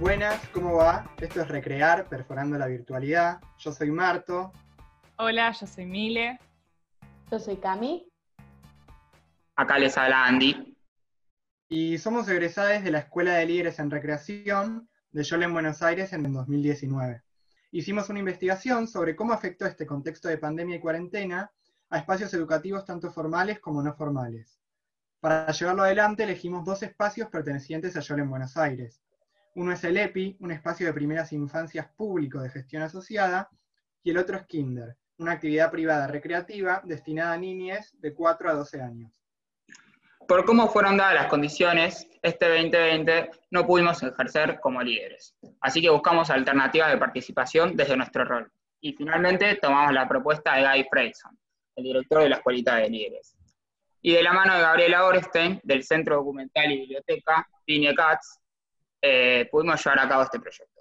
Buenas, 0.00 0.40
¿cómo 0.48 0.74
va? 0.74 1.08
Esto 1.20 1.42
es 1.42 1.48
Recrear, 1.48 2.08
Perforando 2.08 2.58
la 2.58 2.66
Virtualidad. 2.66 3.40
Yo 3.58 3.70
soy 3.70 3.92
Marto. 3.92 4.52
Hola, 5.18 5.52
yo 5.52 5.68
soy 5.68 5.86
Mile. 5.86 6.40
Yo 7.30 7.38
soy 7.38 7.56
Cami. 7.58 8.10
Acá 9.54 9.78
les 9.78 9.96
habla 9.96 10.26
Andy. 10.26 10.76
Y 11.68 11.98
somos 11.98 12.28
egresados 12.28 12.82
de 12.82 12.90
la 12.90 12.98
Escuela 12.98 13.34
de 13.34 13.46
Líderes 13.46 13.78
en 13.78 13.88
Recreación 13.88 14.88
de 15.12 15.22
YOL 15.22 15.44
en 15.44 15.52
Buenos 15.52 15.80
Aires 15.80 16.12
en 16.12 16.24
2019. 16.32 17.22
Hicimos 17.70 18.10
una 18.10 18.18
investigación 18.18 18.88
sobre 18.88 19.14
cómo 19.14 19.32
afectó 19.32 19.64
este 19.64 19.86
contexto 19.86 20.26
de 20.28 20.38
pandemia 20.38 20.76
y 20.76 20.80
cuarentena 20.80 21.52
a 21.88 21.98
espacios 21.98 22.34
educativos 22.34 22.84
tanto 22.84 23.12
formales 23.12 23.60
como 23.60 23.80
no 23.80 23.94
formales. 23.94 24.58
Para 25.20 25.52
llevarlo 25.52 25.84
adelante 25.84 26.24
elegimos 26.24 26.64
dos 26.64 26.82
espacios 26.82 27.28
pertenecientes 27.28 27.96
a 27.96 28.00
YOL 28.00 28.20
en 28.20 28.30
Buenos 28.30 28.56
Aires. 28.56 29.00
Uno 29.54 29.72
es 29.72 29.84
el 29.84 29.96
EPI, 29.96 30.36
un 30.40 30.50
espacio 30.50 30.86
de 30.86 30.92
primeras 30.92 31.32
infancias 31.32 31.86
público 31.96 32.40
de 32.40 32.50
gestión 32.50 32.82
asociada, 32.82 33.48
y 34.02 34.10
el 34.10 34.18
otro 34.18 34.36
es 34.36 34.46
Kinder, 34.46 34.96
una 35.18 35.32
actividad 35.32 35.70
privada 35.70 36.08
recreativa 36.08 36.82
destinada 36.84 37.34
a 37.34 37.38
niñes 37.38 37.94
de 38.00 38.12
4 38.12 38.50
a 38.50 38.54
12 38.54 38.82
años. 38.82 39.24
Por 40.26 40.44
cómo 40.44 40.68
fueron 40.68 40.96
dadas 40.96 41.14
las 41.14 41.26
condiciones, 41.26 42.08
este 42.22 42.48
2020 42.48 43.30
no 43.50 43.66
pudimos 43.66 44.02
ejercer 44.02 44.58
como 44.60 44.82
líderes. 44.82 45.36
Así 45.60 45.80
que 45.80 45.90
buscamos 45.90 46.30
alternativas 46.30 46.90
de 46.90 46.98
participación 46.98 47.76
desde 47.76 47.96
nuestro 47.96 48.24
rol. 48.24 48.50
Y 48.80 48.94
finalmente 48.94 49.54
tomamos 49.56 49.92
la 49.92 50.08
propuesta 50.08 50.56
de 50.56 50.62
Guy 50.62 50.86
Freyson, 50.90 51.38
el 51.76 51.84
director 51.84 52.22
de 52.22 52.28
la 52.30 52.36
Escuelita 52.36 52.76
de 52.76 52.88
Líderes. 52.88 53.36
Y 54.00 54.14
de 54.14 54.22
la 54.22 54.32
mano 54.32 54.54
de 54.54 54.62
Gabriela 54.62 55.04
Orestein, 55.04 55.60
del 55.62 55.84
Centro 55.84 56.16
Documental 56.16 56.72
y 56.72 56.80
Biblioteca, 56.80 57.46
Pine 57.64 57.94
Cats, 57.94 58.40
eh, 59.06 59.48
pudimos 59.50 59.84
llevar 59.84 59.98
a 59.98 60.08
cabo 60.08 60.22
este 60.22 60.40
proyecto. 60.40 60.80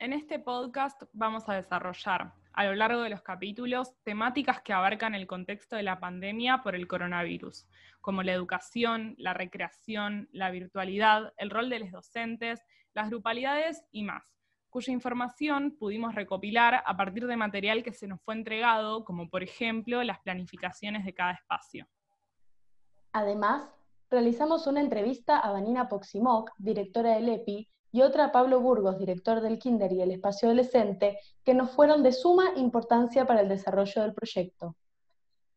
En 0.00 0.12
este 0.12 0.40
podcast 0.40 1.00
vamos 1.12 1.48
a 1.48 1.54
desarrollar 1.54 2.32
a 2.52 2.64
lo 2.64 2.74
largo 2.74 3.02
de 3.02 3.10
los 3.10 3.22
capítulos 3.22 3.94
temáticas 4.02 4.60
que 4.60 4.72
abarcan 4.72 5.14
el 5.14 5.28
contexto 5.28 5.76
de 5.76 5.84
la 5.84 6.00
pandemia 6.00 6.62
por 6.64 6.74
el 6.74 6.88
coronavirus, 6.88 7.68
como 8.00 8.24
la 8.24 8.32
educación, 8.32 9.14
la 9.18 9.34
recreación, 9.34 10.28
la 10.32 10.50
virtualidad, 10.50 11.32
el 11.36 11.50
rol 11.50 11.70
de 11.70 11.78
los 11.78 11.92
docentes, 11.92 12.60
las 12.92 13.08
grupalidades 13.08 13.84
y 13.92 14.02
más, 14.02 14.36
cuya 14.68 14.92
información 14.92 15.76
pudimos 15.78 16.16
recopilar 16.16 16.82
a 16.84 16.96
partir 16.96 17.28
de 17.28 17.36
material 17.36 17.84
que 17.84 17.92
se 17.92 18.08
nos 18.08 18.20
fue 18.22 18.34
entregado, 18.34 19.04
como 19.04 19.30
por 19.30 19.44
ejemplo 19.44 20.02
las 20.02 20.18
planificaciones 20.18 21.04
de 21.04 21.14
cada 21.14 21.34
espacio. 21.34 21.86
Además, 23.12 23.77
realizamos 24.10 24.66
una 24.66 24.80
entrevista 24.80 25.38
a 25.38 25.52
Vanina 25.52 25.88
Poximoc, 25.88 26.50
directora 26.58 27.14
del 27.14 27.28
EPI, 27.28 27.68
y 27.90 28.02
otra 28.02 28.26
a 28.26 28.32
Pablo 28.32 28.60
Burgos, 28.60 28.98
director 28.98 29.40
del 29.40 29.58
Kinder 29.58 29.92
y 29.92 30.02
el 30.02 30.10
Espacio 30.10 30.48
Adolescente, 30.48 31.18
que 31.44 31.54
nos 31.54 31.70
fueron 31.70 32.02
de 32.02 32.12
suma 32.12 32.52
importancia 32.56 33.26
para 33.26 33.40
el 33.40 33.48
desarrollo 33.48 34.02
del 34.02 34.14
proyecto. 34.14 34.76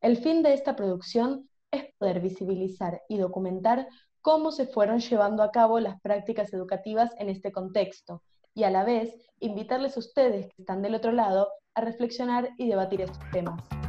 El 0.00 0.16
fin 0.16 0.42
de 0.42 0.54
esta 0.54 0.76
producción 0.76 1.48
es 1.70 1.92
poder 1.98 2.20
visibilizar 2.20 3.02
y 3.08 3.18
documentar 3.18 3.88
cómo 4.20 4.52
se 4.52 4.66
fueron 4.66 5.00
llevando 5.00 5.42
a 5.42 5.50
cabo 5.50 5.80
las 5.80 6.00
prácticas 6.00 6.52
educativas 6.52 7.10
en 7.18 7.30
este 7.30 7.52
contexto, 7.52 8.22
y 8.54 8.64
a 8.64 8.70
la 8.70 8.84
vez 8.84 9.14
invitarles 9.40 9.96
a 9.96 10.00
ustedes 10.00 10.46
que 10.46 10.62
están 10.62 10.82
del 10.82 10.94
otro 10.94 11.12
lado 11.12 11.48
a 11.74 11.80
reflexionar 11.80 12.50
y 12.58 12.68
debatir 12.68 13.00
estos 13.00 13.30
temas. 13.30 13.79